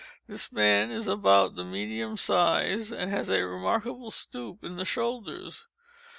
This 0.25 0.51
man 0.51 0.89
is 0.89 1.07
about 1.07 1.53
the 1.53 1.63
medium 1.63 2.17
size, 2.17 2.91
and 2.91 3.11
has 3.11 3.29
a 3.29 3.45
remarkable 3.45 4.09
stoop 4.09 4.63
in 4.63 4.75
the 4.77 4.83
shoulders. 4.83 5.67